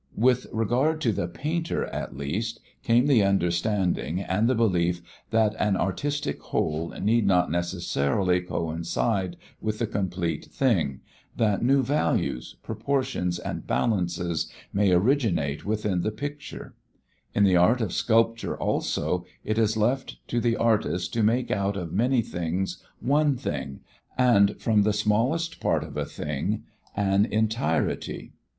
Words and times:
With 0.17 0.47
regard 0.51 0.99
to 1.01 1.11
the 1.11 1.27
painter, 1.27 1.85
at 1.85 2.17
least, 2.17 2.59
came 2.81 3.05
the 3.05 3.21
understanding 3.23 4.19
and 4.19 4.49
the 4.49 4.55
belief 4.55 4.99
that 5.29 5.55
an 5.59 5.77
artistic 5.77 6.41
whole 6.41 6.89
need 6.99 7.27
not 7.27 7.51
necessarily 7.51 8.41
coincide 8.41 9.37
with 9.61 9.77
the 9.77 9.85
complete 9.85 10.45
thing, 10.45 11.01
that 11.37 11.61
new 11.63 11.83
values, 11.83 12.55
proportions 12.63 13.37
and 13.37 13.67
balances 13.67 14.51
may 14.73 14.91
originate 14.91 15.65
within 15.67 16.01
the 16.01 16.09
pictures. 16.09 16.71
In 17.35 17.43
the 17.43 17.57
art 17.57 17.79
of 17.79 17.93
sculpture, 17.93 18.57
also, 18.57 19.23
it 19.43 19.59
is 19.59 19.77
left 19.77 20.17
to 20.29 20.39
the 20.41 20.57
artist 20.57 21.13
to 21.13 21.21
make 21.21 21.51
out 21.51 21.77
of 21.77 21.93
many 21.93 22.23
things 22.23 22.83
one 23.01 23.37
thing, 23.37 23.81
and 24.17 24.59
from 24.59 24.81
the 24.81 24.93
smallest 24.93 25.59
part 25.59 25.83
of 25.83 25.95
a 25.95 26.05
thing 26.05 26.63
an 26.95 27.23
entirety. 27.25 28.33